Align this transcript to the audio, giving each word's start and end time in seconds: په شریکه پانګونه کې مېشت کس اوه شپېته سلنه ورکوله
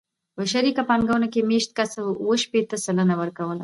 په 0.35 0.41
شریکه 0.51 0.83
پانګونه 0.89 1.27
کې 1.33 1.47
مېشت 1.49 1.69
کس 1.77 1.91
اوه 2.01 2.35
شپېته 2.43 2.77
سلنه 2.85 3.15
ورکوله 3.21 3.59